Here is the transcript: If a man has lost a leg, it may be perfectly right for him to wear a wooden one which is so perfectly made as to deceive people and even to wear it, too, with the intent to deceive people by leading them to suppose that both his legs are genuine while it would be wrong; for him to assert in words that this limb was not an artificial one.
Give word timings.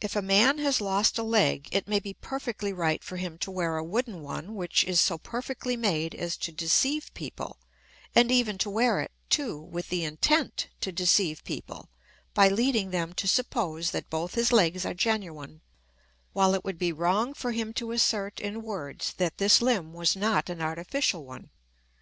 If 0.00 0.16
a 0.16 0.22
man 0.22 0.56
has 0.60 0.80
lost 0.80 1.18
a 1.18 1.22
leg, 1.22 1.68
it 1.70 1.86
may 1.86 2.00
be 2.00 2.14
perfectly 2.14 2.72
right 2.72 3.04
for 3.04 3.18
him 3.18 3.36
to 3.40 3.50
wear 3.50 3.76
a 3.76 3.84
wooden 3.84 4.22
one 4.22 4.54
which 4.54 4.84
is 4.84 5.00
so 5.02 5.18
perfectly 5.18 5.76
made 5.76 6.14
as 6.14 6.38
to 6.38 6.50
deceive 6.50 7.12
people 7.12 7.58
and 8.14 8.32
even 8.32 8.56
to 8.56 8.70
wear 8.70 9.00
it, 9.02 9.12
too, 9.28 9.60
with 9.60 9.90
the 9.90 10.02
intent 10.02 10.68
to 10.80 10.92
deceive 10.92 11.44
people 11.44 11.90
by 12.32 12.48
leading 12.48 12.88
them 12.90 13.12
to 13.12 13.28
suppose 13.28 13.90
that 13.90 14.08
both 14.08 14.32
his 14.34 14.50
legs 14.50 14.86
are 14.86 14.94
genuine 14.94 15.60
while 16.32 16.54
it 16.54 16.64
would 16.64 16.78
be 16.78 16.90
wrong; 16.90 17.34
for 17.34 17.52
him 17.52 17.74
to 17.74 17.92
assert 17.92 18.40
in 18.40 18.62
words 18.62 19.12
that 19.18 19.36
this 19.36 19.60
limb 19.60 19.92
was 19.92 20.16
not 20.16 20.48
an 20.48 20.62
artificial 20.62 21.22
one. 21.22 21.50